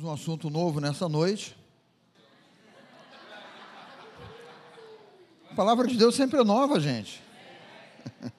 [0.00, 1.54] Temos um assunto novo nessa noite.
[5.50, 7.22] A palavra de Deus sempre é nova, gente.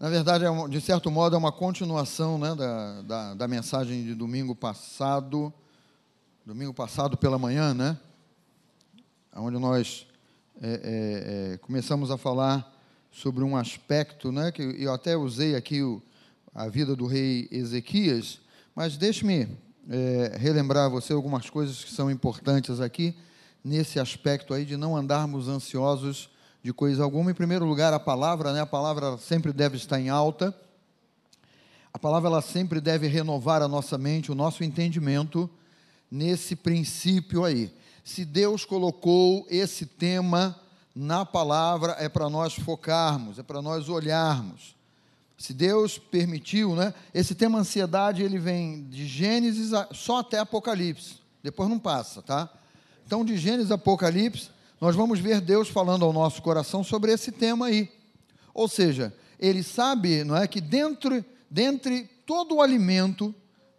[0.00, 4.16] Na verdade, é de certo modo, é uma continuação né, da, da, da, mensagem de
[4.16, 5.54] domingo passado,
[6.44, 7.96] domingo passado pela manhã, né?
[9.36, 10.08] Onde nós
[10.60, 12.68] é, é, é, começamos a falar
[13.12, 14.50] sobre um aspecto, né?
[14.50, 16.02] Que eu até usei aqui o,
[16.52, 18.40] a vida do rei Ezequias,
[18.74, 23.16] mas deixe-me é, relembrar a você algumas coisas que são importantes aqui,
[23.64, 26.30] nesse aspecto aí de não andarmos ansiosos
[26.62, 27.30] de coisa alguma.
[27.30, 28.60] Em primeiro lugar, a palavra, né?
[28.60, 30.54] A palavra sempre deve estar em alta.
[31.92, 35.50] A palavra ela sempre deve renovar a nossa mente, o nosso entendimento
[36.10, 37.72] nesse princípio aí.
[38.04, 40.58] Se Deus colocou esse tema
[40.94, 44.74] na palavra, é para nós focarmos, é para nós olharmos.
[45.42, 46.94] Se Deus permitiu, né?
[47.12, 51.16] Esse tema ansiedade, ele vem de Gênesis a, só até Apocalipse.
[51.42, 52.48] Depois não passa, tá?
[53.04, 57.32] Então, de Gênesis a Apocalipse, nós vamos ver Deus falando ao nosso coração sobre esse
[57.32, 57.90] tema aí.
[58.54, 63.34] Ou seja, ele sabe, não é, que dentro, dentre todo o alimento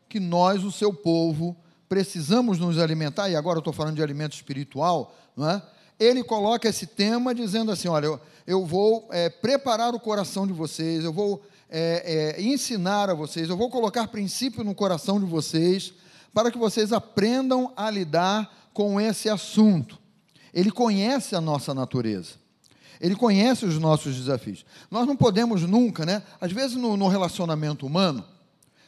[0.10, 1.56] que nós, o seu povo,
[1.88, 5.64] precisamos nos alimentar, e agora eu estou falando de alimento espiritual, não é?
[5.98, 10.52] Ele coloca esse tema dizendo assim: olha, eu, eu vou é, preparar o coração de
[10.52, 15.26] vocês, eu vou é, é, ensinar a vocês, eu vou colocar princípio no coração de
[15.26, 15.94] vocês,
[16.34, 20.00] para que vocês aprendam a lidar com esse assunto.
[20.54, 22.36] Ele conhece a nossa natureza.
[23.00, 24.66] Ele conhece os nossos desafios.
[24.90, 26.24] Nós não podemos nunca, né?
[26.40, 28.24] Às vezes no, no relacionamento humano,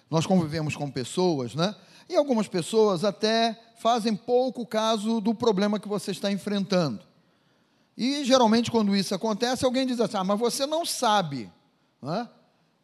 [0.10, 1.76] nós convivemos com pessoas, né?
[2.08, 7.02] E algumas pessoas até fazem pouco caso do problema que você está enfrentando.
[7.98, 11.52] E geralmente quando isso acontece, alguém diz assim: ah, mas você não sabe.
[12.02, 12.28] Né?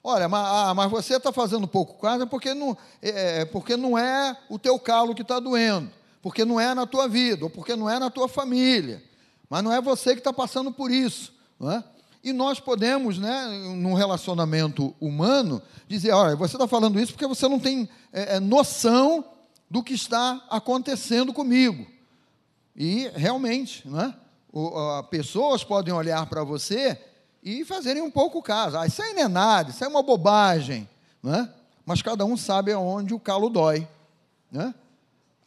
[0.03, 3.97] Olha, mas, ah, mas você está fazendo pouco caso porque não, é, é, porque não
[3.97, 7.75] é o teu calo que está doendo, porque não é na tua vida, ou porque
[7.75, 9.03] não é na tua família,
[9.47, 11.31] mas não é você que está passando por isso.
[11.59, 11.83] Não é?
[12.23, 17.47] E nós podemos, né, num relacionamento humano, dizer: olha, você está falando isso porque você
[17.47, 19.25] não tem é, é, noção
[19.69, 21.85] do que está acontecendo comigo.
[22.75, 24.13] E realmente, né,
[24.51, 26.99] o, a, pessoas podem olhar para você
[27.43, 28.77] e fazerem um pouco caso.
[28.77, 30.87] Ah, isso aí não é nada, isso é uma bobagem.
[31.21, 31.49] Né?
[31.85, 33.87] Mas cada um sabe aonde o calo dói.
[34.51, 34.73] Né?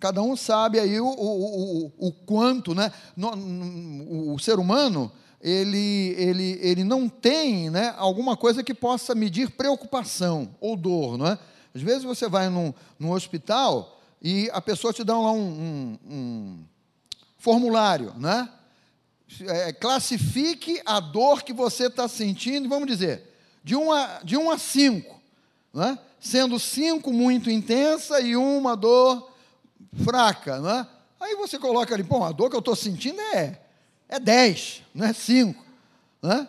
[0.01, 2.93] Cada um sabe aí o, o, o, o quanto, né?
[3.17, 5.11] No, no, o ser humano,
[5.41, 11.27] ele, ele, ele não tem né, alguma coisa que possa medir preocupação ou dor, não
[11.27, 11.39] é?
[11.75, 16.15] Às vezes você vai num, num hospital e a pessoa te dá lá um, um,
[16.15, 16.65] um
[17.39, 18.49] formulário, né?
[19.43, 23.23] É, classifique a dor que você está sentindo, vamos dizer,
[23.63, 25.21] de 1 a, de um a 5,
[25.73, 25.99] né?
[26.21, 29.31] sendo 5 muito intensa e uma dor
[30.03, 30.61] fraca.
[30.61, 30.87] Né?
[31.21, 33.61] Aí você coloca ali, bom, a dor que eu estou sentindo é,
[34.09, 35.65] é 10, não é 5.
[36.23, 36.49] Né?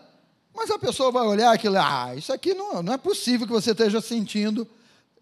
[0.54, 3.72] Mas a pessoa vai olhar aquilo, ah, isso aqui não, não é possível que você
[3.72, 4.68] esteja sentindo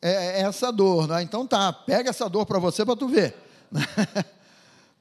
[0.02, 1.08] é, essa dor.
[1.08, 1.24] Né?
[1.24, 3.36] Então tá, pega essa dor para você para tu ver.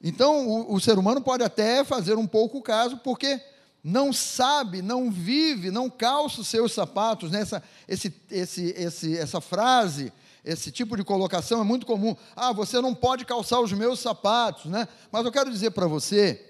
[0.03, 3.39] Então, o, o, ser humano pode até fazer um pouco caso, porque
[3.81, 7.31] não sabe, não vive, não calça os seus sapatos.
[7.31, 7.39] Né?
[7.39, 10.11] Essa, esse, esse, esse, essa frase,
[10.43, 12.17] esse tipo de colocação é muito comum.
[12.35, 14.65] Ah, você não pode calçar os meus sapatos.
[14.65, 14.89] Né?
[15.09, 16.49] Mas eu quero dizer para você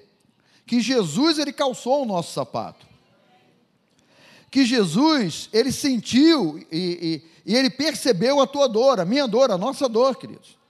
[0.66, 2.88] que Jesus, ele calçou o nosso sapato.
[4.50, 9.52] Que Jesus, ele sentiu e, e, e ele percebeu a tua dor, a minha dor,
[9.52, 10.63] a nossa dor, queridos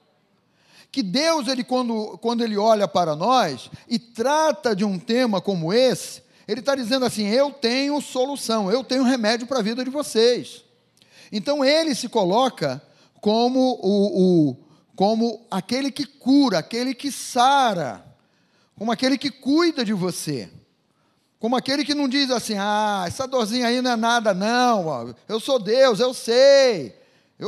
[0.94, 5.74] que Deus, ele, quando, quando ele olha para nós e trata de um tema como
[5.74, 9.90] esse, ele está dizendo assim: eu tenho solução, eu tenho remédio para a vida de
[9.90, 10.64] vocês.
[11.32, 12.80] Então ele se coloca
[13.20, 14.58] como o, o,
[14.96, 18.06] como aquele que cura, aquele que sara,
[18.78, 20.48] como aquele que cuida de você.
[21.40, 25.40] Como aquele que não diz assim, ah, essa dorzinha aí não é nada, não, eu
[25.42, 26.96] sou Deus, eu sei,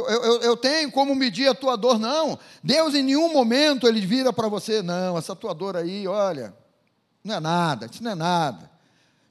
[0.04, 2.38] eu, eu, eu tenho como medir a tua dor, não.
[2.64, 6.54] Deus em nenhum momento ele vira para você, não, essa tua dor aí, olha,
[7.24, 8.70] não é nada, isso não é nada.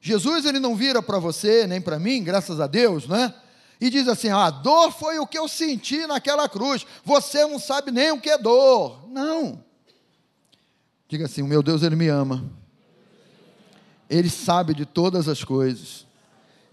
[0.00, 3.32] Jesus ele não vira para você, nem para mim, graças a Deus, né?
[3.80, 6.86] E diz assim: ah, a dor foi o que eu senti naquela cruz.
[7.04, 9.08] Você não sabe nem o que é dor.
[9.08, 9.62] Não.
[11.08, 12.44] Diga assim: o meu Deus, ele me ama.
[14.08, 16.06] Ele sabe de todas as coisas.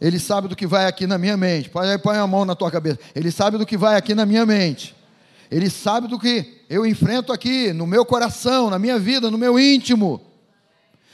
[0.01, 1.69] Ele sabe do que vai aqui na minha mente.
[1.69, 2.99] Põe, põe a mão na tua cabeça.
[3.13, 4.95] Ele sabe do que vai aqui na minha mente.
[5.51, 9.59] Ele sabe do que eu enfrento aqui, no meu coração, na minha vida, no meu
[9.59, 10.19] íntimo.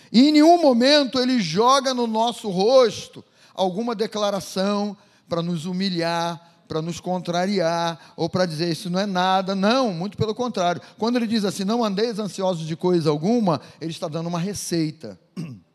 [0.09, 4.95] E em nenhum momento ele joga no nosso rosto alguma declaração
[5.27, 9.53] para nos humilhar, para nos contrariar ou para dizer isso não é nada.
[9.53, 10.81] Não, muito pelo contrário.
[10.97, 15.19] Quando ele diz assim, não andeis ansiosos de coisa alguma, ele está dando uma receita.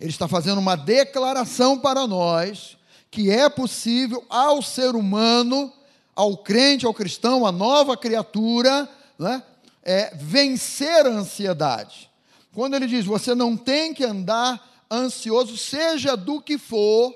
[0.00, 2.76] Ele está fazendo uma declaração para nós
[3.10, 5.72] que é possível ao ser humano,
[6.14, 9.42] ao crente, ao cristão, à nova criatura, né,
[9.82, 12.10] é, vencer a ansiedade.
[12.52, 17.14] Quando ele diz, você não tem que andar ansioso, seja do que for,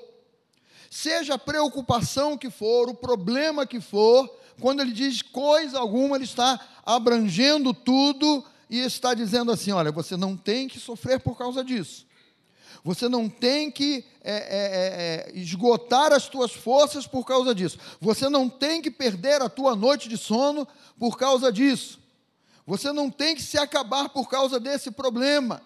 [0.89, 6.25] seja a preocupação que for, o problema que for, quando ele diz coisa alguma, ele
[6.25, 11.63] está abrangendo tudo e está dizendo assim: olha, você não tem que sofrer por causa
[11.63, 12.05] disso.
[12.83, 17.77] Você não tem que é, é, é, é esgotar as tuas forças por causa disso.
[18.01, 20.67] Você não tem que perder a tua noite de sono
[20.99, 21.99] por causa disso.
[22.65, 25.61] Você não tem que se acabar por causa desse problema.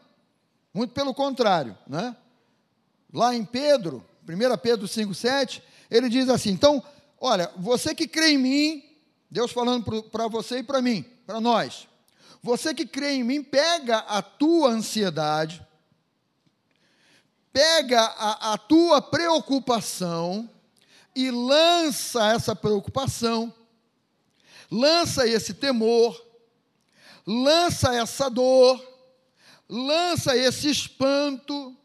[0.74, 2.16] Muito pelo contrário, né?
[3.12, 6.84] Lá em Pedro, 1 Pedro 5,7, ele diz assim: então,
[7.20, 8.84] olha, você que crê em mim,
[9.30, 11.88] Deus falando para você e para mim, para nós,
[12.44, 15.66] você que crê em mim, pega a tua ansiedade,
[17.58, 20.48] pega a, a tua preocupação
[21.16, 23.52] e lança essa preocupação,
[24.70, 26.24] lança esse temor,
[27.26, 28.80] lança essa dor,
[29.68, 31.76] lança esse espanto,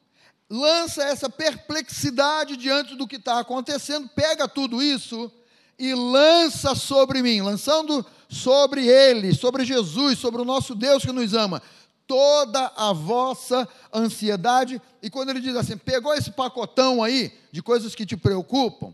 [0.50, 5.32] lança essa perplexidade diante do que está acontecendo, pega tudo isso
[5.78, 11.32] e lança sobre mim, lançando sobre Ele, sobre Jesus, sobre o nosso Deus que nos
[11.32, 11.62] ama,
[12.12, 14.78] toda a vossa ansiedade.
[15.02, 18.92] E quando ele diz assim, pegou esse pacotão aí de coisas que te preocupam,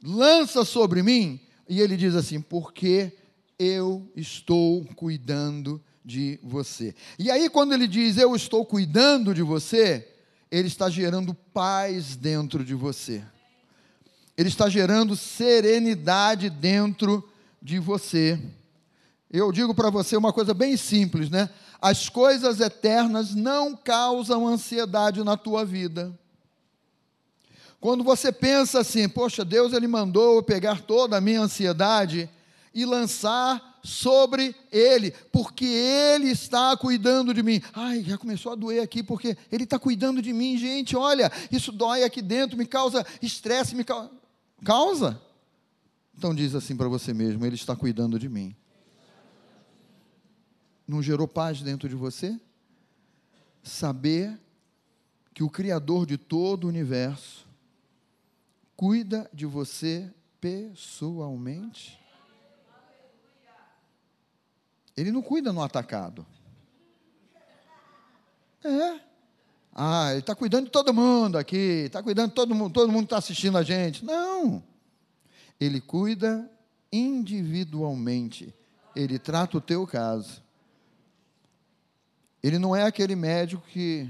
[0.00, 3.12] lança sobre mim, e ele diz assim, porque
[3.58, 6.94] eu estou cuidando de você.
[7.18, 10.06] E aí, quando ele diz eu estou cuidando de você,
[10.48, 13.24] ele está gerando paz dentro de você.
[14.38, 17.28] Ele está gerando serenidade dentro
[17.60, 18.38] de você.
[19.32, 21.50] Eu digo para você uma coisa bem simples, né?
[21.80, 26.18] As coisas eternas não causam ansiedade na tua vida.
[27.80, 32.28] Quando você pensa assim, poxa, Deus ele mandou eu pegar toda a minha ansiedade
[32.74, 37.62] e lançar sobre ele, porque ele está cuidando de mim.
[37.72, 40.96] Ai, já começou a doer aqui, porque ele está cuidando de mim, gente.
[40.96, 44.10] Olha, isso dói aqui dentro, me causa estresse, me causa.
[44.64, 45.22] Causa?
[46.16, 48.56] Então diz assim para você mesmo: Ele está cuidando de mim
[50.86, 52.38] não gerou paz dentro de você?
[53.62, 54.38] Saber
[55.34, 57.46] que o Criador de todo o universo
[58.76, 60.10] cuida de você
[60.40, 62.00] pessoalmente?
[64.96, 66.24] Ele não cuida no atacado.
[68.64, 69.00] É.
[69.74, 73.04] Ah, ele está cuidando de todo mundo aqui, está cuidando de todo mundo, todo mundo
[73.04, 74.02] está assistindo a gente.
[74.04, 74.62] Não.
[75.60, 76.50] Ele cuida
[76.90, 78.54] individualmente.
[78.94, 80.42] Ele trata o teu caso.
[82.46, 84.08] Ele não é aquele médico que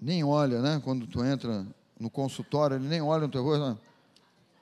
[0.00, 0.80] nem olha, né?
[0.84, 1.66] Quando tu entra
[1.98, 3.76] no consultório, ele nem olha no teu rosto.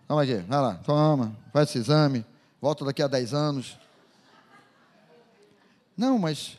[0.08, 2.24] Toma aqui, vai lá, toma, faz esse exame,
[2.58, 3.78] volta daqui a 10 anos.
[5.94, 6.56] Não, mas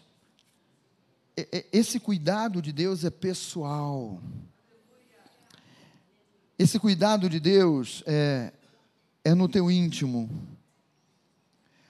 [1.72, 4.22] esse cuidado de Deus é pessoal.
[6.60, 8.54] Esse cuidado de Deus é,
[9.24, 10.30] é no teu íntimo.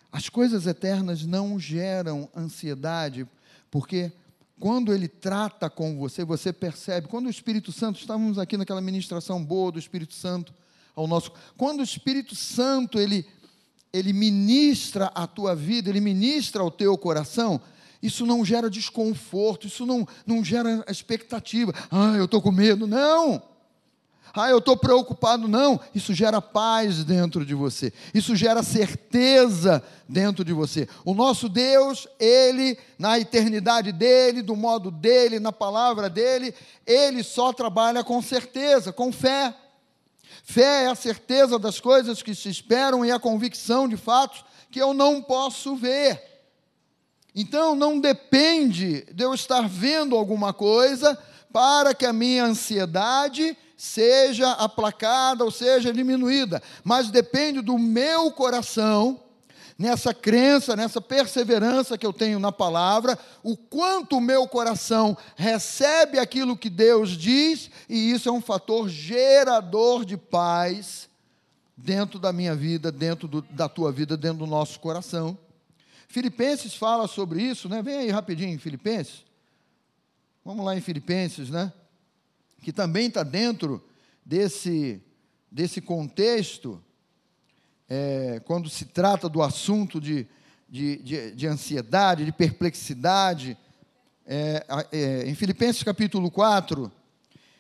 [0.09, 3.27] As coisas eternas não geram ansiedade
[3.73, 4.11] porque
[4.59, 7.07] quando ele trata com você, você percebe.
[7.07, 10.53] Quando o Espírito Santo, estávamos aqui naquela ministração boa do Espírito Santo
[10.95, 11.31] ao nosso.
[11.57, 13.25] Quando o Espírito Santo ele
[13.91, 17.59] ele ministra a tua vida, ele ministra ao teu coração,
[17.99, 21.73] isso não gera desconforto, isso não, não gera expectativa.
[21.89, 22.85] Ah, eu estou com medo.
[22.85, 23.41] Não!
[24.35, 25.47] Ah, eu estou preocupado.
[25.47, 30.87] Não, isso gera paz dentro de você, isso gera certeza dentro de você.
[31.05, 36.53] O nosso Deus, Ele, na eternidade dEle, do modo dEle, na palavra dEle,
[36.85, 39.53] Ele só trabalha com certeza, com fé.
[40.43, 44.81] Fé é a certeza das coisas que se esperam e a convicção de fatos que
[44.81, 46.21] eu não posso ver.
[47.35, 51.17] Então, não depende de eu estar vendo alguma coisa
[51.51, 59.19] para que a minha ansiedade seja aplacada ou seja diminuída, mas depende do meu coração,
[59.77, 66.17] nessa crença, nessa perseverança que eu tenho na palavra, o quanto o meu coração recebe
[66.17, 71.09] aquilo que Deus diz, e isso é um fator gerador de paz
[71.75, 75.37] dentro da minha vida, dentro do, da tua vida, dentro do nosso coração.
[76.07, 77.81] Filipenses fala sobre isso, né?
[77.81, 79.25] Vem aí rapidinho, Filipenses.
[80.45, 81.73] Vamos lá em Filipenses, né?
[82.63, 83.83] Que também está dentro
[84.25, 84.99] desse,
[85.51, 86.81] desse contexto,
[87.87, 90.25] é, quando se trata do assunto de,
[90.67, 93.55] de, de, de ansiedade, de perplexidade,
[94.25, 96.91] é, é, em Filipenses capítulo 4,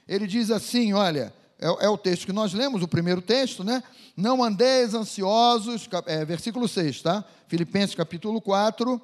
[0.07, 3.83] ele diz assim: olha, é, é, o texto que nós lemos, o primeiro texto, né?
[4.15, 7.25] Não andeis ansiosos, é, versículo 6, tá?
[7.47, 9.01] Filipenses capítulo 4,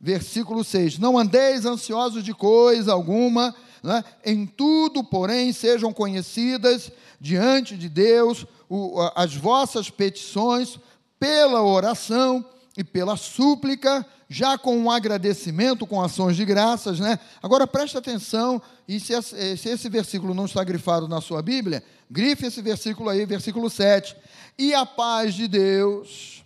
[0.00, 0.98] versículo 6.
[0.98, 4.02] Não andeis ansiosos de coisa alguma, né?
[4.24, 10.78] em tudo, porém, sejam conhecidas diante de Deus o, as vossas petições
[11.20, 12.42] pela oração
[12.74, 17.20] e pela súplica, já com um agradecimento, com ações de graças, né?
[17.42, 22.46] Agora preste atenção, e se se esse versículo não está grifado na sua Bíblia, grife
[22.46, 24.16] esse versículo aí, versículo 7.
[24.58, 26.42] E a paz de Deus.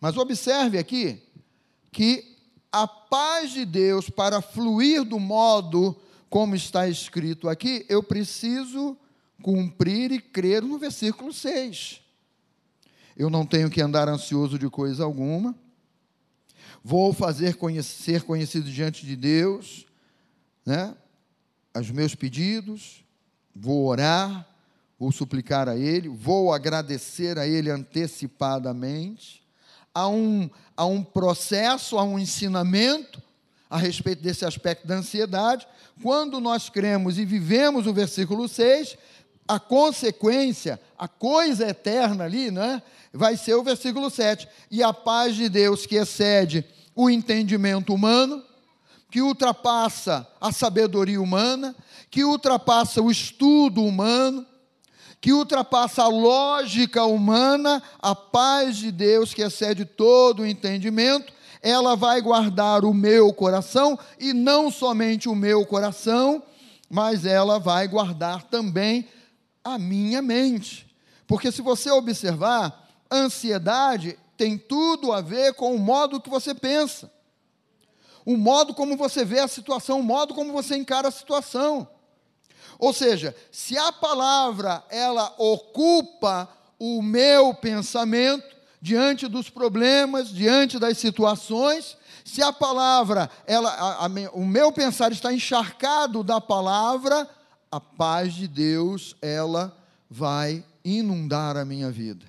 [0.00, 1.22] Mas observe aqui
[1.92, 2.36] que
[2.72, 5.96] a paz de Deus, para fluir do modo
[6.28, 8.96] como está escrito aqui, eu preciso
[9.42, 12.00] cumprir e crer no versículo 6.
[13.16, 15.54] Eu não tenho que andar ansioso de coisa alguma.
[16.82, 19.86] Vou fazer conhecer, conhecido diante de Deus,
[20.64, 20.94] né?
[21.74, 23.04] Os meus pedidos,
[23.54, 24.46] vou orar,
[24.98, 29.42] vou suplicar a Ele, vou agradecer a Ele antecipadamente.
[29.94, 33.22] Há um, há um processo, há um ensinamento
[33.68, 35.66] a respeito desse aspecto da ansiedade.
[36.02, 38.96] Quando nós cremos e vivemos o versículo 6,
[39.48, 42.82] a consequência, a coisa eterna ali, né,
[43.12, 44.48] vai ser o versículo 7.
[44.70, 48.42] E a paz de Deus que excede o entendimento humano,
[49.10, 51.74] que ultrapassa a sabedoria humana,
[52.10, 54.44] que ultrapassa o estudo humano,
[55.20, 61.32] que ultrapassa a lógica humana, a paz de Deus que excede todo o entendimento,
[61.66, 66.40] ela vai guardar o meu coração e não somente o meu coração,
[66.88, 69.08] mas ela vai guardar também
[69.64, 70.86] a minha mente.
[71.26, 77.10] Porque se você observar, ansiedade tem tudo a ver com o modo que você pensa,
[78.24, 81.88] o modo como você vê a situação, o modo como você encara a situação.
[82.78, 90.98] Ou seja, se a palavra ela ocupa o meu pensamento diante dos problemas, diante das
[90.98, 97.28] situações, se a palavra, ela, a, a, o meu pensar está encharcado da palavra,
[97.70, 99.76] a paz de Deus, ela
[100.10, 102.24] vai inundar a minha vida.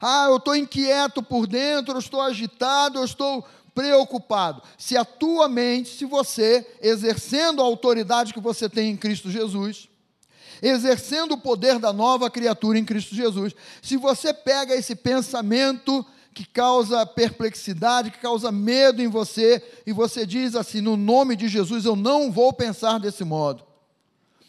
[0.00, 3.44] Ah, eu estou inquieto por dentro, eu estou agitado, eu estou
[3.74, 4.62] preocupado.
[4.76, 9.88] Se a tua mente, se você, exercendo a autoridade que você tem em Cristo Jesus,
[10.62, 16.44] exercendo o poder da nova criatura em Cristo Jesus, se você pega esse pensamento que
[16.44, 21.84] causa perplexidade, que causa medo em você, e você diz assim: no nome de Jesus
[21.84, 23.64] eu não vou pensar desse modo.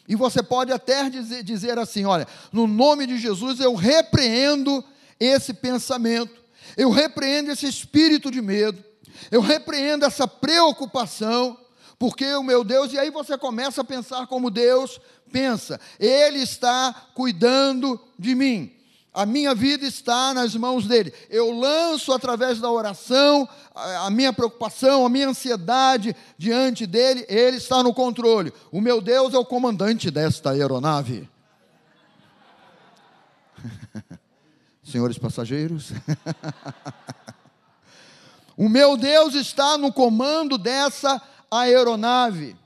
[0.06, 4.84] E você pode até dizer, assim: olha, no nome de Jesus eu repreendo
[5.18, 6.40] esse pensamento,
[6.76, 8.82] eu repreendo esse espírito de medo,
[9.30, 11.58] eu repreendo essa preocupação,
[12.00, 16.92] porque o meu Deus, e aí você começa a pensar como Deus pensa, Ele está
[17.14, 18.80] cuidando de mim
[19.12, 21.12] a minha vida está nas mãos dele.
[21.28, 27.82] Eu lanço através da oração a minha preocupação, a minha ansiedade diante dele, ele está
[27.82, 28.52] no controle.
[28.70, 31.28] O meu Deus é o comandante desta aeronave.
[34.84, 35.92] Senhores passageiros,
[38.56, 42.56] o meu Deus está no comando dessa aeronave.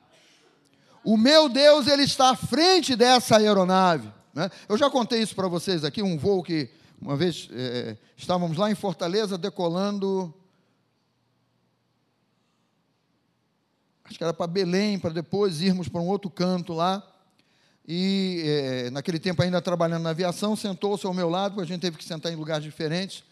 [1.03, 4.13] O meu Deus, ele está à frente dessa aeronave.
[4.33, 4.51] Né?
[4.69, 6.69] Eu já contei isso para vocês aqui, um voo que,
[7.01, 10.35] uma vez, é, estávamos lá em Fortaleza decolando.
[14.05, 17.03] Acho que era para Belém, para depois irmos para um outro canto lá.
[17.87, 21.83] E é, naquele tempo, ainda trabalhando na aviação, sentou-se ao meu lado, porque a gente
[21.83, 23.23] teve que sentar em lugares diferentes,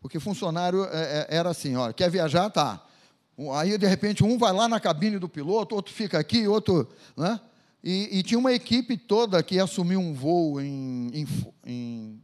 [0.00, 2.48] porque funcionário é, era assim: olha, quer viajar?
[2.48, 2.82] Tá.
[3.54, 6.88] Aí, de repente, um vai lá na cabine do piloto, outro fica aqui, outro.
[7.16, 7.40] Né?
[7.82, 11.10] E, e, tinha uma equipe toda que assumiu um voo em.
[11.12, 11.26] em,
[11.66, 12.20] em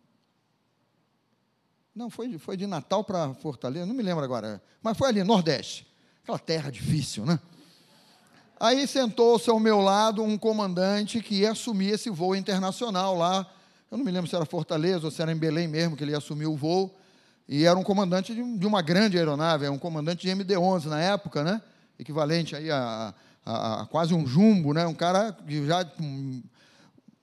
[1.94, 5.84] não, foi, foi de Natal para Fortaleza, não me lembro agora, mas foi ali, Nordeste.
[6.22, 7.40] Aquela terra difícil, né?
[8.60, 13.46] Aí sentou-se ao meu lado um comandante que ia assumir esse voo internacional lá.
[13.90, 16.10] Eu não me lembro se era Fortaleza ou se era em Belém mesmo que ele
[16.10, 16.97] ia assumir o voo.
[17.48, 21.42] E era um comandante de, uma grande aeronave, era um comandante de MD-11 na época,
[21.42, 21.62] né?
[21.98, 23.14] Equivalente aí a,
[23.44, 24.86] a, a, quase um jumbo, né?
[24.86, 26.42] Um cara que já com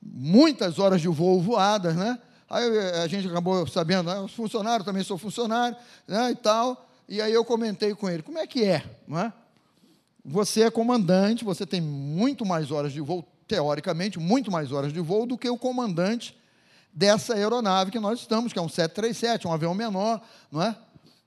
[0.01, 2.17] muitas horas de voo voadas, né?
[2.49, 4.19] Aí eh, a gente acabou sabendo, né?
[4.19, 5.77] os funcionários também sou funcionário,
[6.07, 6.31] né?
[6.31, 6.89] E tal.
[7.07, 9.31] E aí eu comentei com ele, como é que é, não é?
[10.23, 14.99] Você é comandante, você tem muito mais horas de voo, teoricamente, muito mais horas de
[14.99, 16.35] voo do que o comandante
[16.95, 20.75] dessa aeronave que nós estamos, que é um 737, um avião menor, não é?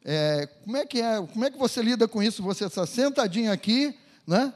[0.02, 1.20] é como é que é?
[1.20, 2.42] Como é que você lida com isso?
[2.42, 3.94] Você está sentadinho aqui,
[4.26, 4.54] né?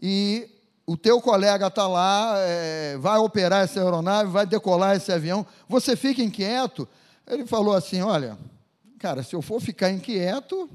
[0.00, 0.48] E
[0.86, 5.94] o teu colega está lá, é, vai operar essa aeronave, vai decolar esse avião, você
[5.94, 6.88] fica inquieto.
[7.26, 8.38] Ele falou assim: olha,
[8.98, 10.68] cara, se eu for ficar inquieto,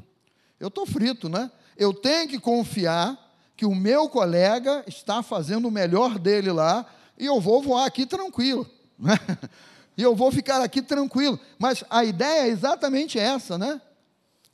[0.60, 1.50] eu estou frito, né?
[1.76, 3.18] Eu tenho que confiar
[3.58, 6.86] que o meu colega está fazendo o melhor dele lá
[7.18, 8.70] e eu vou voar aqui tranquilo.
[10.00, 11.38] E eu vou ficar aqui tranquilo.
[11.58, 13.82] Mas a ideia é exatamente essa, né?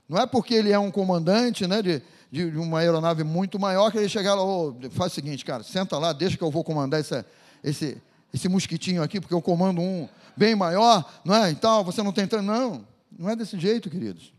[0.10, 4.00] Não é porque ele é um comandante né, de, de uma aeronave muito maior que
[4.00, 7.00] ele chegar lá, oh, faz o seguinte, cara, senta lá, deixa que eu vou comandar
[7.00, 7.24] esse,
[7.64, 8.02] esse,
[8.34, 11.52] esse mosquitinho aqui, porque eu comando um bem maior, não é?
[11.52, 12.28] Então, você não tem.
[12.42, 12.84] Não,
[13.16, 14.34] não é desse jeito, queridos.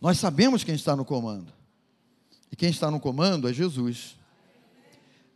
[0.00, 1.52] Nós sabemos quem está no comando.
[2.52, 4.16] E quem está no comando é Jesus.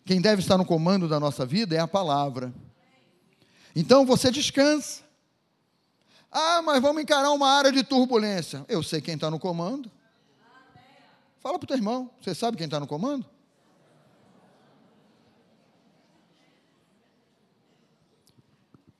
[0.04, 2.54] Quem deve estar no comando da nossa vida é a palavra.
[3.74, 5.02] Então você descansa.
[6.30, 8.64] Ah, mas vamos encarar uma área de turbulência.
[8.68, 9.90] Eu sei quem está no comando.
[11.40, 12.10] Fala para o teu irmão.
[12.20, 13.26] Você sabe quem está no comando?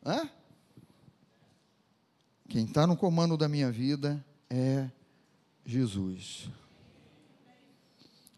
[0.04, 0.28] Hã?
[2.48, 4.90] Quem está no comando da minha vida é
[5.64, 6.50] Jesus.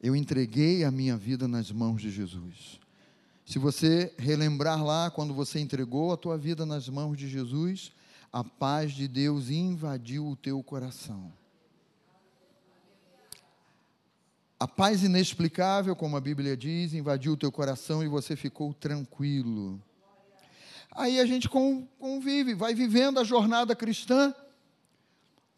[0.02, 2.81] Eu entreguei a minha vida nas mãos de Jesus.
[3.52, 7.92] Se você relembrar lá, quando você entregou a tua vida nas mãos de Jesus,
[8.32, 11.30] a paz de Deus invadiu o teu coração.
[14.59, 19.78] A paz inexplicável, como a Bíblia diz, invadiu o teu coração e você ficou tranquilo.
[20.90, 24.35] Aí a gente convive, vai vivendo a jornada cristã,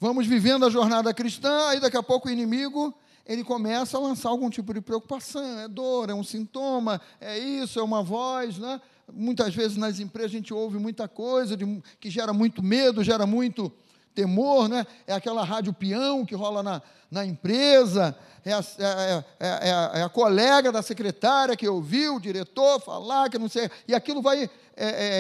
[0.01, 2.93] vamos vivendo a jornada cristã, aí daqui a pouco o inimigo
[3.27, 7.79] ele começa a lançar algum tipo de preocupação, é dor, é um sintoma, é isso,
[7.79, 8.81] é uma voz, né?
[9.13, 13.27] Muitas vezes nas empresas a gente ouve muita coisa de, que gera muito medo, gera
[13.27, 13.73] muito
[14.15, 14.87] temor, né?
[15.07, 19.69] É aquela rádio peão que rola na, na empresa, é a, é, é,
[20.01, 24.21] é, a, colega da secretária que ouviu o diretor falar, que não sei, e aquilo
[24.21, 24.51] vai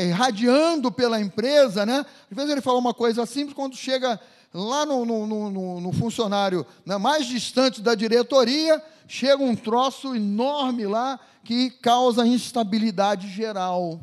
[0.08, 2.04] irradiando pela empresa, né?
[2.30, 4.20] Às vezes ele fala uma coisa simples, quando chega
[4.54, 10.86] lá no, no, no, no funcionário né, mais distante da diretoria, chega um troço enorme
[10.86, 14.00] lá que causa instabilidade geral,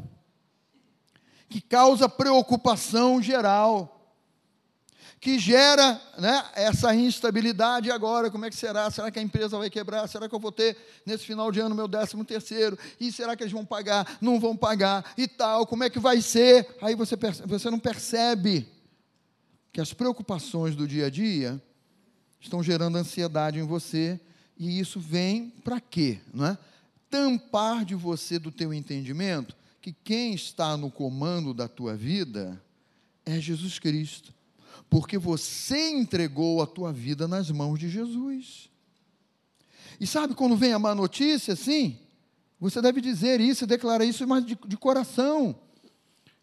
[1.50, 3.98] que causa preocupação geral,
[5.22, 8.90] que gera né, essa instabilidade agora, como é que será?
[8.92, 10.08] Será que a empresa vai quebrar?
[10.08, 12.78] Será que eu vou ter nesse final de ano meu décimo terceiro?
[13.00, 14.18] E será que eles vão pagar?
[14.20, 15.14] Não vão pagar?
[15.16, 16.76] E tal, como é que vai ser?
[16.82, 18.68] Aí você, você não percebe
[19.71, 21.62] que as preocupações do dia a dia
[22.39, 24.19] estão gerando ansiedade em você
[24.57, 26.57] e isso vem para quê, não é?
[27.10, 32.62] Tampar de você do teu entendimento que quem está no comando da tua vida
[33.25, 34.34] é Jesus Cristo,
[34.89, 38.69] porque você entregou a tua vida nas mãos de Jesus.
[39.99, 41.97] E sabe quando vem a má notícia, assim,
[42.60, 45.55] você deve dizer isso, declarar isso, mas de, de coração.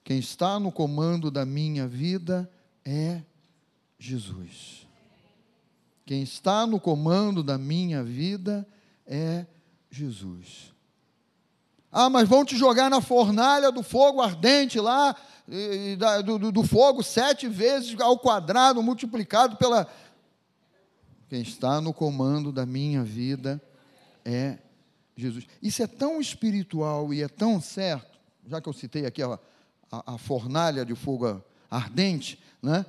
[0.02, 2.50] Quem está no comando da minha vida
[2.88, 3.22] é
[3.98, 4.88] Jesus.
[6.06, 8.66] Quem está no comando da minha vida
[9.06, 9.44] é
[9.90, 10.72] Jesus.
[11.92, 15.14] Ah, mas vão te jogar na fornalha do fogo ardente lá,
[16.24, 19.86] do, do, do fogo sete vezes ao quadrado, multiplicado pela.
[21.28, 23.60] Quem está no comando da minha vida
[24.24, 24.56] é
[25.14, 25.46] Jesus.
[25.60, 29.38] Isso é tão espiritual e é tão certo, já que eu citei aqui a,
[29.92, 32.84] a, a fornalha de fogo ardente, né?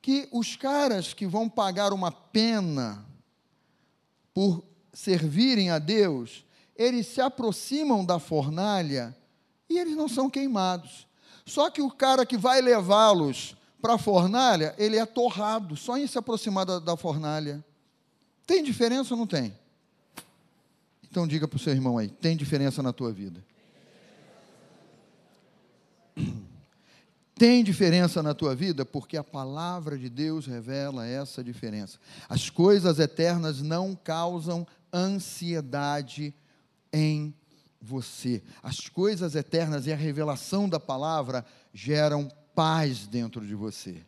[0.00, 3.04] que os caras que vão pagar uma pena
[4.32, 9.16] por servirem a Deus, eles se aproximam da fornalha
[9.68, 11.06] e eles não são queimados.
[11.44, 16.06] Só que o cara que vai levá-los para a fornalha, ele é torrado, só em
[16.06, 17.64] se aproximar da, da fornalha.
[18.46, 19.56] Tem diferença ou não tem?
[21.02, 23.44] Então diga para o seu irmão aí, tem diferença na tua vida?
[27.38, 28.84] Tem diferença na tua vida?
[28.84, 31.98] Porque a palavra de Deus revela essa diferença.
[32.28, 36.34] As coisas eternas não causam ansiedade
[36.92, 37.32] em
[37.80, 38.42] você.
[38.60, 44.02] As coisas eternas e a revelação da palavra geram paz dentro de você.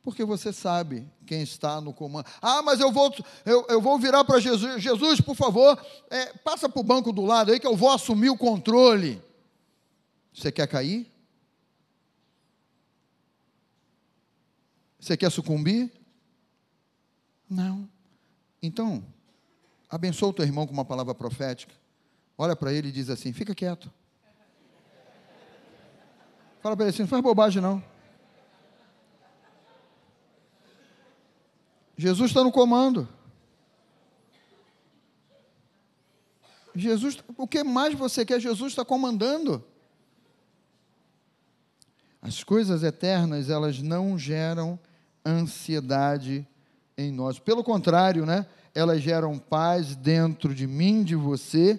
[0.00, 2.26] Porque você sabe quem está no comando.
[2.40, 3.12] Ah, mas eu vou,
[3.44, 4.80] eu, eu vou virar para Jesus.
[4.80, 8.30] Jesus, por favor, é, passa para o banco do lado aí que eu vou assumir
[8.30, 9.20] o controle.
[10.32, 11.11] Você quer cair?
[15.02, 15.90] Você quer sucumbir?
[17.50, 17.90] Não.
[18.62, 19.04] Então,
[19.90, 21.74] abençoa o teu irmão com uma palavra profética.
[22.38, 23.92] Olha para ele e diz assim: fica quieto.
[26.60, 27.82] Fala para ele assim, não faz bobagem não.
[31.96, 33.08] Jesus está no comando.
[36.76, 38.40] Jesus, o que mais você quer?
[38.40, 39.64] Jesus está comandando.
[42.22, 44.78] As coisas eternas, elas não geram
[45.24, 46.46] ansiedade
[46.96, 47.38] em nós.
[47.38, 48.46] Pelo contrário, né?
[48.74, 51.78] Elas geram paz dentro de mim, de você,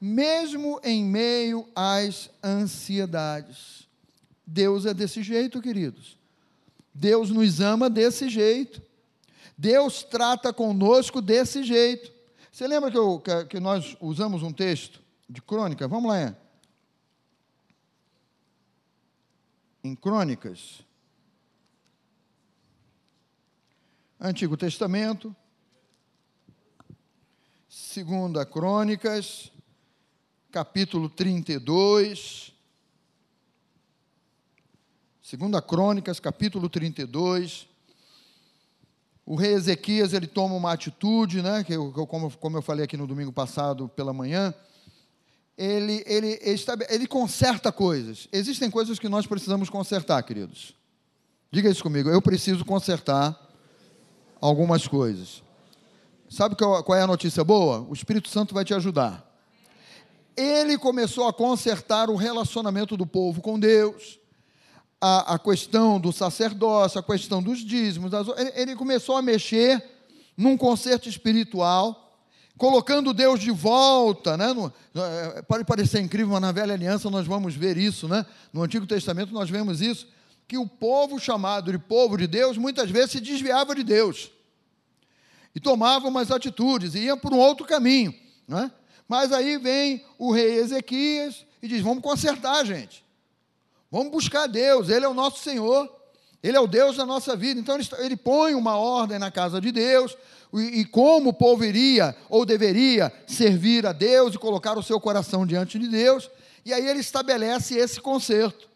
[0.00, 3.88] mesmo em meio às ansiedades.
[4.46, 6.16] Deus é desse jeito, queridos.
[6.94, 8.80] Deus nos ama desse jeito.
[9.56, 12.12] Deus trata conosco desse jeito.
[12.50, 15.86] Você lembra que, eu, que nós usamos um texto de crônica?
[15.86, 16.34] Vamos lá.
[19.82, 20.80] Em Crônicas.
[24.20, 25.34] Antigo Testamento.
[27.68, 29.52] Segunda Crônicas,
[30.50, 32.52] capítulo 32.
[35.22, 37.68] Segunda Crônicas, capítulo 32.
[39.24, 42.96] O rei Ezequias, ele toma uma atitude, né, que eu, como, como eu falei aqui
[42.96, 44.52] no domingo passado pela manhã,
[45.56, 48.26] ele, ele, ele, ele conserta coisas.
[48.32, 50.74] Existem coisas que nós precisamos consertar, queridos.
[51.52, 53.47] Diga isso comigo, eu preciso consertar
[54.40, 55.42] algumas coisas.
[56.28, 57.80] Sabe qual é a notícia boa?
[57.88, 59.26] O Espírito Santo vai te ajudar.
[60.36, 64.18] Ele começou a consertar o relacionamento do povo com Deus
[65.00, 69.82] a, a questão do sacerdócio, a questão dos dízimos, das, ele, ele começou a mexer
[70.36, 72.16] num concerto espiritual,
[72.56, 74.52] colocando Deus de volta, né?
[74.52, 78.26] No, é, pode parecer incrível, mas na velha aliança nós vamos ver isso, né?
[78.52, 80.06] No Antigo Testamento nós vemos isso,
[80.48, 84.32] que o povo chamado de povo de Deus muitas vezes se desviava de Deus
[85.54, 88.14] e tomava umas atitudes, e ia por um outro caminho,
[88.46, 88.72] né?
[89.06, 93.04] Mas aí vem o rei Ezequias e diz: vamos consertar, gente.
[93.90, 95.90] Vamos buscar Deus, Ele é o nosso Senhor,
[96.42, 97.58] Ele é o Deus da nossa vida.
[97.58, 100.16] Então, ele, põe uma ordem na casa de Deus,
[100.52, 105.46] e, como o povo iria ou deveria servir a Deus e colocar o seu coração
[105.46, 106.30] diante de Deus,
[106.64, 108.68] e aí ele estabelece esse conserto.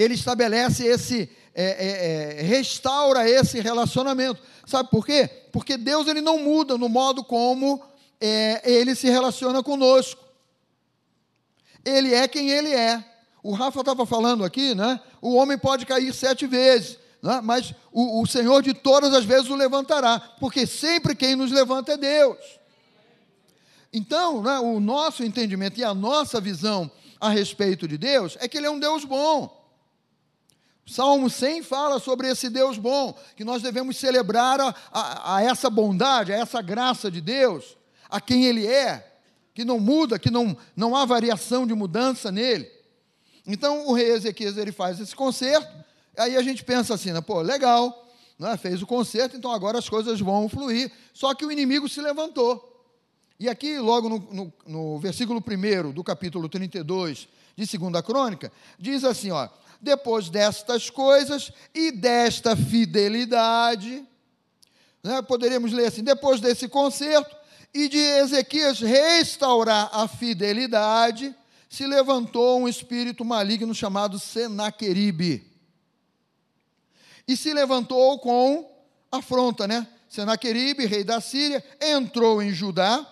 [0.00, 4.40] Ele estabelece esse, é, é, é, restaura esse relacionamento.
[4.64, 5.28] Sabe por quê?
[5.52, 7.82] Porque Deus ele não muda no modo como
[8.18, 10.18] é, ele se relaciona conosco.
[11.84, 13.04] Ele é quem ele é.
[13.42, 14.98] O Rafa estava falando aqui, né?
[15.20, 17.42] O homem pode cair sete vezes, né?
[17.42, 21.92] mas o, o Senhor de todas as vezes o levantará, porque sempre quem nos levanta
[21.92, 22.38] é Deus.
[23.92, 28.56] Então, né, o nosso entendimento e a nossa visão a respeito de Deus é que
[28.56, 29.59] Ele é um Deus bom.
[30.86, 35.70] Salmo 100 fala sobre esse Deus bom, que nós devemos celebrar a, a, a essa
[35.70, 37.76] bondade, a essa graça de Deus,
[38.08, 39.06] a quem Ele é,
[39.54, 42.68] que não muda, que não, não há variação de mudança nele.
[43.46, 45.68] Então o rei Ezequias ele faz esse concerto,
[46.16, 49.88] aí a gente pensa assim, né, pô, legal, né, fez o concerto, então agora as
[49.88, 50.90] coisas vão fluir.
[51.12, 52.66] Só que o inimigo se levantou.
[53.38, 59.02] E aqui, logo no, no, no versículo 1 do capítulo 32 de 2 Crônica, diz
[59.02, 59.48] assim: ó,
[59.80, 64.04] depois destas coisas e desta fidelidade,
[65.02, 67.36] né, poderíamos ler assim: depois desse concerto
[67.72, 71.34] e de Ezequias restaurar a fidelidade,
[71.68, 75.46] se levantou um espírito maligno chamado Senaqueribe.
[77.26, 78.68] E se levantou com
[79.10, 79.86] afronta, né?
[80.08, 83.06] Senaqueribe, rei da Síria, entrou em Judá,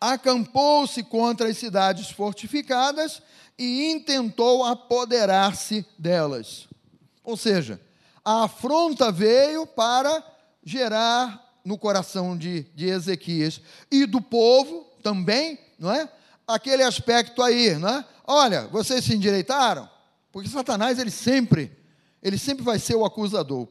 [0.00, 3.22] acampou-se contra as cidades fortificadas
[3.58, 6.68] e intentou apoderar-se delas.
[7.24, 7.80] Ou seja,
[8.24, 10.22] a afronta veio para
[10.62, 16.08] gerar no coração de, de Ezequias e do povo também, não é?
[16.48, 18.02] aquele aspecto aí, né?
[18.26, 19.88] Olha, vocês se endireitaram?
[20.32, 21.70] Porque Satanás, ele sempre,
[22.22, 23.68] ele sempre vai ser o acusador.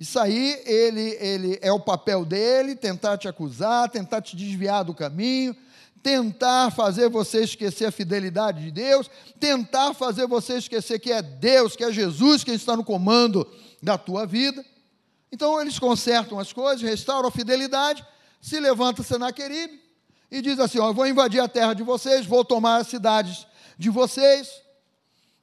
[0.00, 4.94] Isso aí, ele, ele é o papel dele, tentar te acusar, tentar te desviar do
[4.94, 5.54] caminho,
[6.02, 11.76] tentar fazer você esquecer a fidelidade de Deus, tentar fazer você esquecer que é Deus,
[11.76, 13.46] que é Jesus quem está no comando
[13.82, 14.64] da tua vida.
[15.30, 18.02] Então eles consertam as coisas, restauram a fidelidade,
[18.40, 19.78] se levanta Senaqueribe,
[20.30, 23.46] e diz assim: ó, Eu vou invadir a terra de vocês, vou tomar as cidades
[23.76, 24.48] de vocês,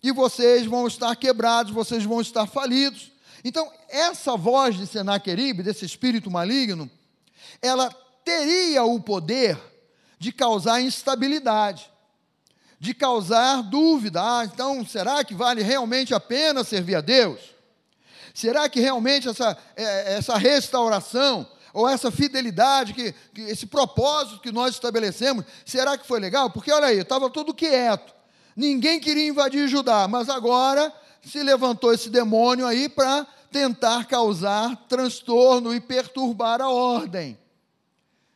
[0.02, 3.15] e vocês vão estar quebrados, vocês vão estar falidos.
[3.47, 6.91] Então, essa voz de Senaqueribe, desse espírito maligno,
[7.62, 7.89] ela
[8.25, 9.57] teria o poder
[10.19, 11.89] de causar instabilidade,
[12.77, 14.21] de causar dúvida.
[14.21, 17.39] Ah, então, será que vale realmente a pena servir a Deus?
[18.33, 24.51] Será que realmente essa, é, essa restauração ou essa fidelidade, que, que, esse propósito que
[24.51, 26.49] nós estabelecemos, será que foi legal?
[26.49, 28.13] Porque olha aí, estava tudo quieto.
[28.57, 35.73] Ninguém queria invadir Judá, mas agora se levantou esse demônio aí para tentar causar transtorno
[35.73, 37.38] e perturbar a ordem.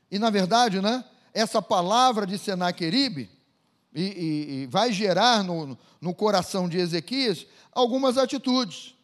[0.09, 3.29] E na verdade, né, essa palavra de Senaqueribe
[3.93, 8.95] e, e, e vai gerar no, no coração de Ezequias algumas atitudes.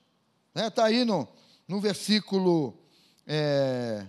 [0.50, 0.70] Está né?
[0.70, 1.28] Tá aí no,
[1.68, 2.74] no versículo.
[3.26, 4.06] É,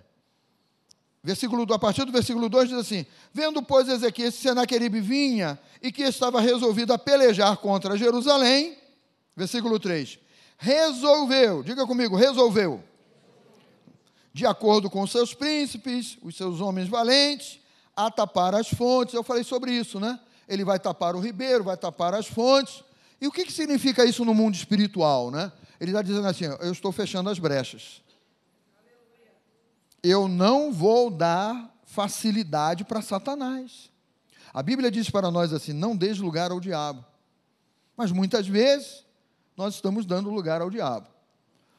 [1.22, 5.92] versículo a partir do versículo 2 diz assim: Vendo, pois, Ezequias que Senaqueribe vinha e
[5.92, 8.76] que estava resolvido a pelejar contra Jerusalém,
[9.37, 10.18] versículo 3,
[10.59, 12.83] resolveu, diga comigo, resolveu,
[14.33, 17.61] de acordo com seus príncipes, os seus homens valentes,
[17.97, 19.14] a tapar as fontes.
[19.14, 20.21] Eu falei sobre isso, né?
[20.49, 22.83] Ele vai tapar o ribeiro, vai tapar as fontes.
[23.21, 25.51] E o que, que significa isso no mundo espiritual, né?
[25.81, 28.03] Ele está dizendo assim: eu estou fechando as brechas.
[30.03, 33.90] Eu não vou dar facilidade para Satanás.
[34.55, 37.05] A Bíblia diz para nós assim: não deixe lugar ao diabo.
[37.97, 39.05] Mas muitas vezes
[39.59, 41.09] nós estamos dando lugar ao diabo.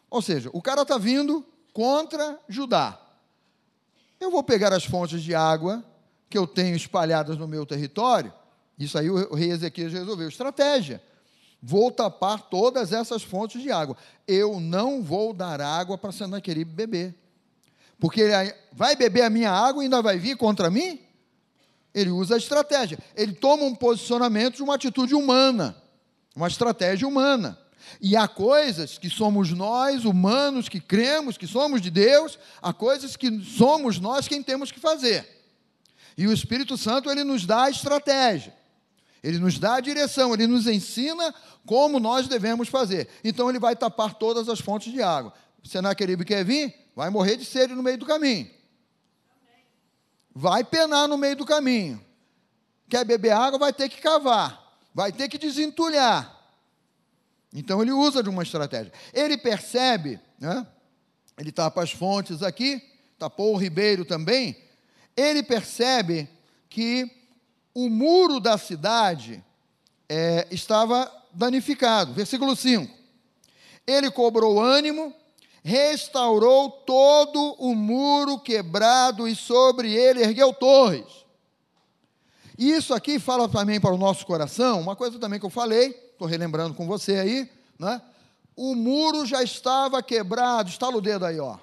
[0.09, 2.99] Ou seja, o cara está vindo contra Judá.
[4.19, 5.81] Eu vou pegar as fontes de água
[6.29, 8.33] que eu tenho espalhadas no meu território.
[8.77, 10.27] Isso aí o rei Ezequias resolveu.
[10.27, 11.01] Estratégia.
[11.63, 13.95] Vou tapar todas essas fontes de água.
[14.27, 17.15] Eu não vou dar água para Senaqueribe beber.
[17.97, 20.99] Porque ele vai beber a minha água e ainda vai vir contra mim?
[21.93, 22.99] Ele usa a estratégia.
[23.15, 25.81] Ele toma um posicionamento de uma atitude humana,
[26.35, 27.57] uma estratégia humana.
[28.01, 33.15] E há coisas que somos nós, humanos, que cremos que somos de Deus, há coisas
[33.15, 35.27] que somos nós quem temos que fazer.
[36.17, 38.53] E o Espírito Santo, ele nos dá a estratégia.
[39.23, 41.33] Ele nos dá a direção, ele nos ensina
[41.65, 43.07] como nós devemos fazer.
[43.23, 45.33] Então ele vai tapar todas as fontes de água.
[45.63, 46.73] Senaqueribe quer vir?
[46.95, 48.49] Vai morrer de sede no meio do caminho.
[50.33, 52.03] Vai penar no meio do caminho.
[52.89, 53.59] Quer beber água?
[53.59, 54.77] Vai ter que cavar.
[54.93, 56.38] Vai ter que desentulhar.
[57.53, 58.91] Então ele usa de uma estratégia.
[59.13, 60.65] Ele percebe, né?
[61.37, 62.81] ele tapa as fontes aqui,
[63.17, 64.55] tapou o ribeiro também.
[65.15, 66.29] Ele percebe
[66.69, 67.09] que
[67.73, 69.43] o muro da cidade
[70.07, 72.13] é, estava danificado.
[72.13, 72.93] Versículo 5.
[73.85, 75.13] Ele cobrou ânimo,
[75.63, 81.25] restaurou todo o muro quebrado e sobre ele ergueu torres.
[82.57, 86.27] Isso aqui fala também para o nosso coração, uma coisa também que eu falei, estou
[86.27, 88.01] relembrando com você aí, né?
[88.53, 91.57] O muro já estava quebrado, estala o dedo aí, ó.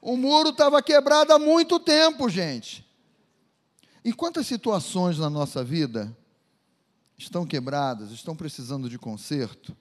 [0.00, 2.86] O muro estava quebrado há muito tempo, gente.
[4.02, 6.16] E quantas situações na nossa vida
[7.18, 9.76] estão quebradas, estão precisando de conserto,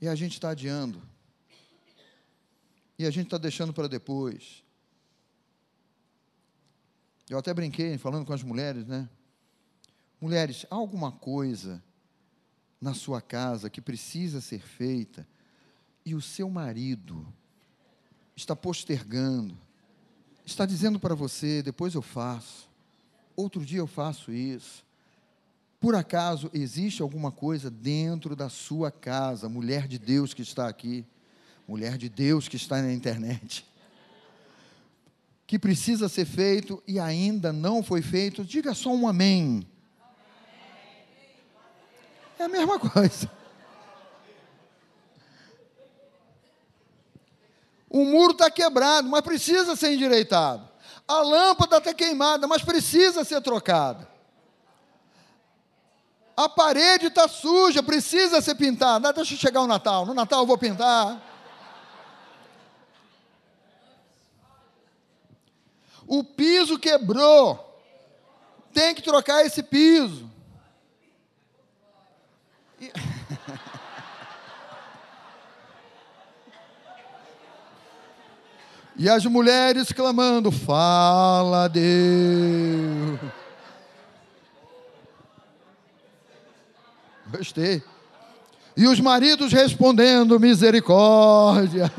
[0.00, 1.02] e a gente está adiando,
[2.98, 4.62] e a gente está deixando para depois.
[7.28, 9.08] Eu até brinquei falando com as mulheres, né?
[10.20, 11.82] Mulheres, há alguma coisa
[12.80, 15.26] na sua casa que precisa ser feita
[16.04, 17.26] e o seu marido
[18.34, 19.56] está postergando,
[20.44, 22.68] está dizendo para você: depois eu faço,
[23.36, 24.86] outro dia eu faço isso.
[25.78, 31.04] Por acaso existe alguma coisa dentro da sua casa, mulher de Deus que está aqui,
[31.68, 33.64] mulher de Deus que está na internet,
[35.48, 38.44] que precisa ser feito e ainda não foi feito?
[38.44, 39.66] Diga só um amém.
[42.38, 43.30] É a mesma coisa.
[47.88, 50.68] O muro está quebrado, mas precisa ser endireitado.
[51.08, 54.06] A lâmpada está queimada, mas precisa ser trocada.
[56.36, 59.08] A parede está suja, precisa ser pintada.
[59.08, 60.04] Ah, deixa chegar o Natal.
[60.04, 61.27] No Natal eu vou pintar.
[66.08, 67.64] O piso quebrou.
[68.72, 70.28] Tem que trocar esse piso.
[72.80, 72.90] E...
[79.00, 83.20] E as mulheres clamando: Fala, Deus.
[87.28, 87.80] Gostei.
[88.76, 91.92] E os maridos respondendo: Misericórdia.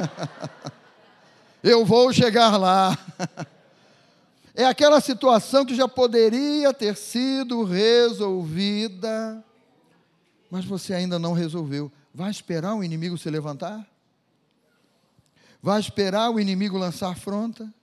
[1.64, 2.98] Eu vou chegar lá.
[4.60, 9.42] É aquela situação que já poderia ter sido resolvida,
[10.52, 11.90] mas você ainda não resolveu.
[12.14, 13.90] Vai esperar o inimigo se levantar?
[15.64, 17.74] Vai esperar o inimigo lançar afronta?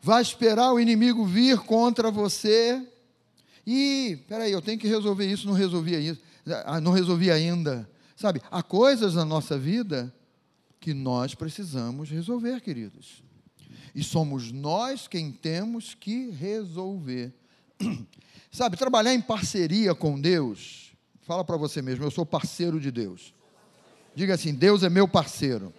[0.00, 2.82] Vai esperar o inimigo vir contra você?
[3.66, 6.22] E, peraí, eu tenho que resolver isso, não resolvi isso,
[6.64, 7.86] ah, não resolvi ainda.
[8.16, 10.10] Sabe, há coisas na nossa vida
[10.80, 13.22] que nós precisamos resolver, queridos.
[13.94, 17.32] E somos nós quem temos que resolver.
[18.50, 23.34] Sabe, trabalhar em parceria com Deus, fala para você mesmo, eu sou parceiro de Deus.
[24.14, 25.72] Diga assim: Deus é meu parceiro.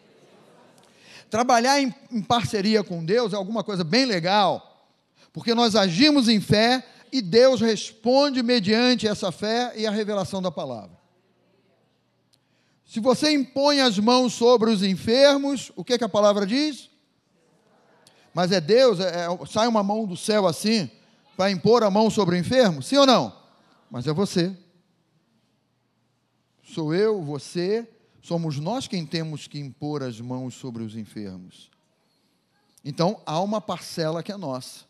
[1.30, 4.88] Trabalhar em, em parceria com Deus é alguma coisa bem legal,
[5.34, 10.51] porque nós agimos em fé e Deus responde mediante essa fé e a revelação da
[10.51, 10.97] palavra.
[12.86, 16.89] Se você impõe as mãos sobre os enfermos, o que, que a palavra diz?
[18.36, 20.91] Mas é Deus, é, é, sai uma mão do céu assim,
[21.38, 22.84] para impor a mão sobre o enfermo?
[22.84, 23.34] Sim ou não?
[23.89, 24.54] Mas é você.
[26.62, 27.88] Sou eu, você,
[28.21, 31.71] somos nós quem temos que impor as mãos sobre os enfermos.
[32.84, 34.82] Então, há uma parcela que é nossa.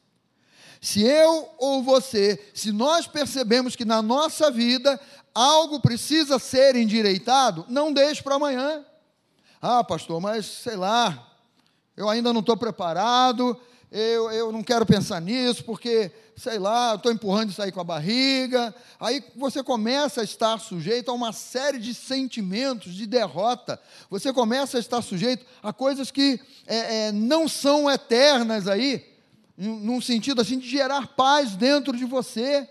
[0.81, 4.99] Se eu ou você, se nós percebemos que na nossa vida
[5.35, 8.83] algo precisa ser endireitado, não deixe para amanhã.
[9.61, 11.34] Ah, pastor, mas sei lá,
[11.95, 13.59] eu ainda não estou preparado,
[13.91, 17.83] eu, eu não quero pensar nisso, porque, sei lá, estou empurrando isso aí com a
[17.83, 18.75] barriga.
[18.99, 23.79] Aí você começa a estar sujeito a uma série de sentimentos de derrota.
[24.09, 29.05] Você começa a estar sujeito a coisas que é, é, não são eternas aí,
[29.57, 32.67] num sentido assim de gerar paz dentro de você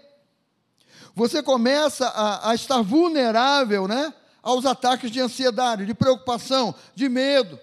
[1.14, 7.58] você começa a, a estar vulnerável né, aos ataques de ansiedade, de preocupação, de medo.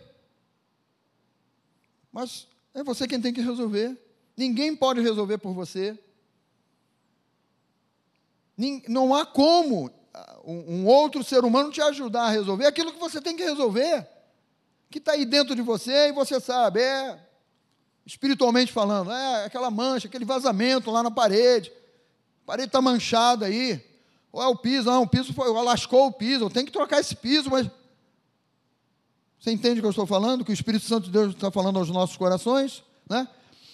[2.11, 3.97] Mas é você quem tem que resolver.
[4.35, 5.97] Ninguém pode resolver por você.
[8.87, 13.21] Não há como ah, um outro ser humano te ajudar a resolver aquilo que você
[13.21, 14.07] tem que resolver,
[14.89, 17.19] que está aí dentro de você e você sabe, é
[18.05, 21.71] espiritualmente falando, é aquela mancha, aquele vazamento lá na parede,
[22.43, 23.83] a parede está manchada aí.
[24.31, 26.99] Ou é o piso, não, o piso foi, lascou o piso, eu tenho que trocar
[26.99, 27.69] esse piso, mas.
[29.41, 30.45] Você entende o que eu estou falando?
[30.45, 32.83] Que o Espírito Santo de Deus está falando aos nossos corações?
[33.09, 33.27] Né?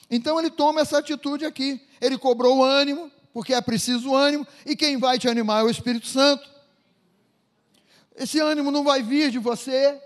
[0.10, 1.82] Então ele toma essa atitude aqui.
[2.00, 5.70] Ele cobrou o ânimo, porque é preciso ânimo, e quem vai te animar é o
[5.70, 6.50] Espírito Santo.
[8.16, 10.02] Esse ânimo não vai vir de você.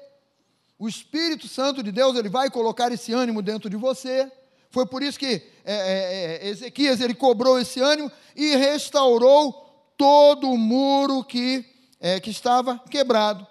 [0.79, 4.31] O Espírito Santo de Deus, ele vai colocar esse ânimo dentro de você.
[4.71, 9.53] Foi por isso que é, é, é, Ezequias ele cobrou esse ânimo e restaurou
[9.95, 11.63] todo o muro que,
[11.99, 13.45] é, que estava quebrado.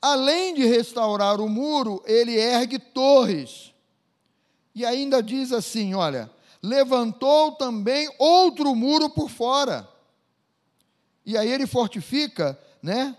[0.00, 3.72] Além de restaurar o muro, ele ergue torres.
[4.74, 6.30] E ainda diz assim: olha,
[6.62, 9.88] levantou também outro muro por fora.
[11.24, 13.16] E aí ele fortifica, né?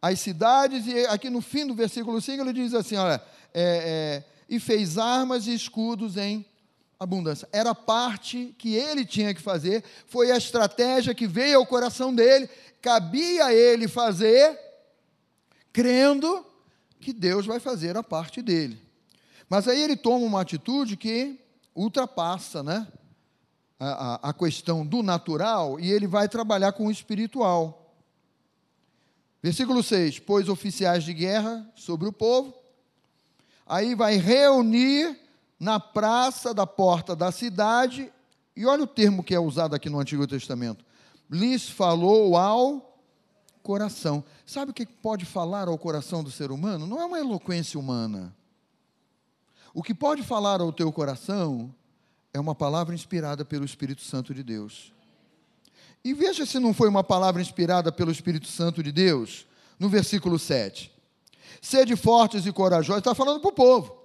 [0.00, 4.36] As cidades, e aqui no fim do versículo 5 ele diz assim: olha, é, é
[4.48, 6.44] e fez armas e escudos em
[6.98, 7.48] abundância.
[7.52, 12.48] Era parte que ele tinha que fazer, foi a estratégia que veio ao coração dele,
[12.80, 14.58] cabia a ele fazer,
[15.76, 16.42] crendo
[16.98, 18.80] que Deus vai fazer a parte dele.
[19.46, 21.38] Mas aí ele toma uma atitude que
[21.74, 22.88] ultrapassa né,
[23.78, 27.94] a, a, a questão do natural e ele vai trabalhar com o espiritual.
[29.42, 32.54] Versículo 6: Pôs oficiais de guerra sobre o povo,
[33.66, 35.14] aí vai reunir
[35.60, 38.10] na praça da porta da cidade,
[38.56, 40.82] e olha o termo que é usado aqui no Antigo Testamento:
[41.30, 42.95] lhes falou ao
[43.66, 44.22] coração.
[44.46, 46.86] Sabe o que pode falar ao coração do ser humano?
[46.86, 48.32] Não é uma eloquência humana.
[49.74, 51.74] O que pode falar ao teu coração
[52.32, 54.92] é uma palavra inspirada pelo Espírito Santo de Deus.
[56.04, 59.44] E veja se não foi uma palavra inspirada pelo Espírito Santo de Deus,
[59.80, 60.92] no versículo 7.
[61.60, 63.96] Sede fortes e corajosos, está falando para o povo.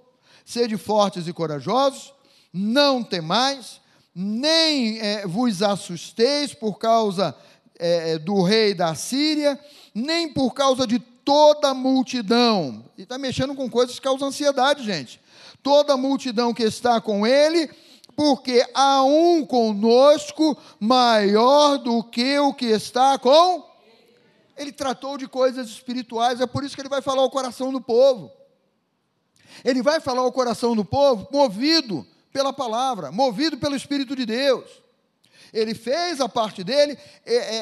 [0.44, 2.12] Sede fortes e corajosos,
[2.52, 3.80] não temais,
[4.12, 7.36] nem é, vos assusteis por causa
[7.82, 9.58] é, do rei da Síria,
[9.94, 12.84] nem por causa de toda a multidão.
[12.96, 15.20] E está mexendo com coisas que causam ansiedade, gente.
[15.62, 17.70] Toda a multidão que está com ele,
[18.16, 23.72] porque há um conosco maior do que o que está com
[24.56, 27.80] ele tratou de coisas espirituais, é por isso que ele vai falar ao coração do
[27.80, 28.30] povo.
[29.64, 34.81] Ele vai falar ao coração do povo movido pela palavra, movido pelo Espírito de Deus.
[35.52, 36.98] Ele fez a parte dele,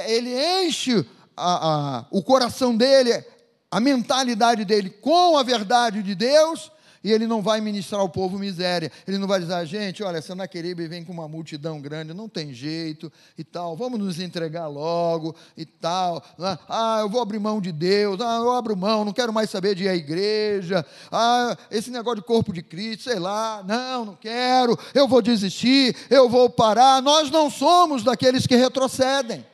[0.06, 1.04] ele enche
[1.36, 3.24] a, a, o coração dele,
[3.70, 6.70] a mentalidade dele com a verdade de Deus,
[7.02, 8.92] e ele não vai ministrar ao povo miséria.
[9.06, 13.10] Ele não vai dizer, gente, olha, Senaqueribe vem com uma multidão grande, não tem jeito
[13.36, 16.22] e tal, vamos nos entregar logo e tal.
[16.38, 16.58] Né?
[16.68, 19.74] Ah, eu vou abrir mão de Deus, ah, eu abro mão, não quero mais saber
[19.74, 20.84] de ir à igreja.
[21.10, 25.96] Ah, esse negócio de corpo de Cristo, sei lá, não, não quero, eu vou desistir,
[26.10, 27.00] eu vou parar.
[27.02, 29.46] Nós não somos daqueles que retrocedem.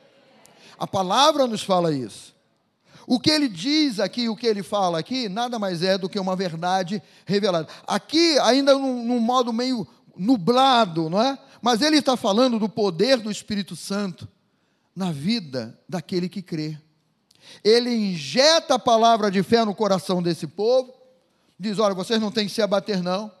[0.77, 2.36] A palavra nos fala isso.
[3.09, 6.19] O que ele diz aqui, o que ele fala aqui, nada mais é do que
[6.19, 7.65] uma verdade revelada.
[7.87, 9.87] Aqui, ainda num, num modo meio
[10.17, 11.39] nublado, não é?
[11.61, 14.27] Mas ele está falando do poder do Espírito Santo
[14.93, 16.77] na vida daquele que crê.
[17.63, 20.93] Ele injeta a palavra de fé no coração desse povo,
[21.57, 23.31] diz: olha, vocês não têm que se abater, não.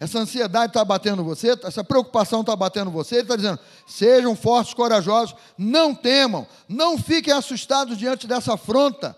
[0.00, 3.16] Essa ansiedade está batendo você, essa preocupação está batendo você.
[3.16, 9.16] Ele está dizendo: sejam fortes, corajosos, não temam, não fiquem assustados diante dessa afronta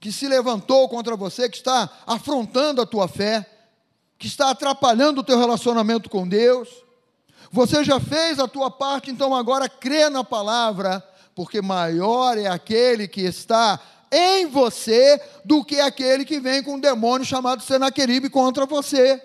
[0.00, 3.44] que se levantou contra você, que está afrontando a tua fé,
[4.16, 6.68] que está atrapalhando o teu relacionamento com Deus.
[7.50, 13.06] Você já fez a tua parte, então agora crê na palavra, porque maior é aquele
[13.08, 13.78] que está
[14.10, 19.22] em você do que aquele que vem com um demônio chamado Senaqueribe contra você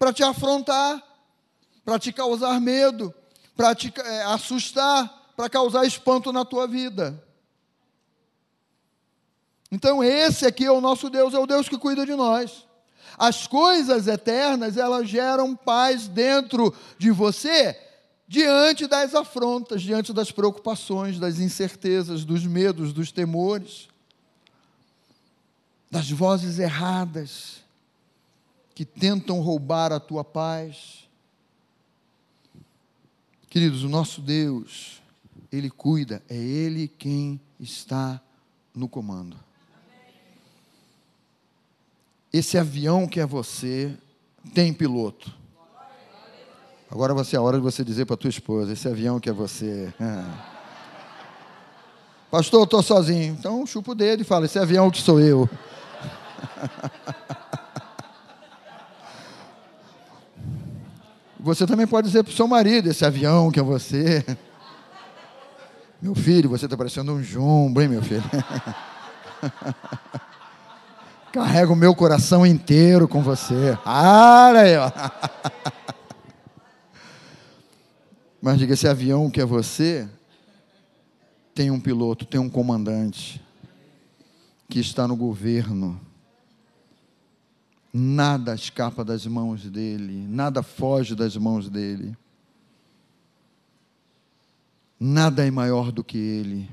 [0.00, 0.98] para te afrontar,
[1.84, 3.14] para te causar medo,
[3.54, 7.22] para te é, assustar, para causar espanto na tua vida.
[9.70, 12.66] Então, esse aqui é o nosso Deus, é o Deus que cuida de nós.
[13.18, 17.78] As coisas eternas, elas geram paz dentro de você,
[18.26, 23.86] diante das afrontas, diante das preocupações, das incertezas, dos medos, dos temores,
[25.90, 27.59] das vozes erradas
[28.80, 31.06] que tentam roubar a tua paz.
[33.50, 35.02] Queridos, o nosso Deus,
[35.52, 38.18] Ele cuida, é Ele quem está
[38.74, 39.36] no comando.
[42.32, 43.94] Esse avião que é você
[44.54, 45.30] tem piloto.
[46.90, 49.32] Agora vai ser a hora de você dizer para tua esposa: esse avião que é
[49.34, 49.92] você.
[52.32, 53.36] Pastor, eu estou sozinho.
[53.38, 55.46] Então chupa o dedo e fala: esse avião que sou eu.
[61.54, 64.24] Você também pode dizer para o seu marido, esse avião que é você.
[66.00, 68.22] Meu filho, você está parecendo um jumbo, hein, meu filho?
[71.32, 73.76] Carrega o meu coração inteiro com você.
[73.84, 74.92] Olha aí, ó.
[78.40, 80.08] Mas diga, esse avião que é você
[81.52, 83.44] tem um piloto, tem um comandante
[84.68, 86.00] que está no governo
[87.92, 92.16] Nada escapa das mãos dele, nada foge das mãos dele.
[94.98, 96.70] Nada é maior do que ele.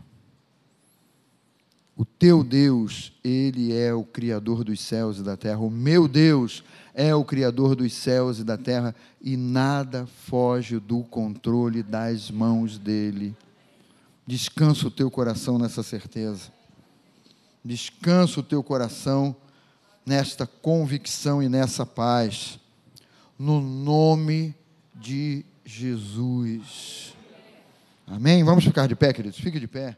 [1.95, 5.59] O teu Deus, ele é o Criador dos céus e da terra.
[5.61, 6.63] O meu Deus
[6.93, 8.93] é o Criador dos céus e da terra.
[9.20, 13.36] E nada foge do controle das mãos dele.
[14.28, 16.51] Descansa o teu coração nessa certeza.
[17.65, 19.36] Descansa o teu coração
[20.07, 22.57] nesta convicção e nessa paz,
[23.37, 24.55] no nome
[24.95, 27.13] de Jesus.
[28.07, 28.41] Amém?
[28.41, 29.37] Vamos ficar de pé, queridos?
[29.37, 29.97] Fique de pé.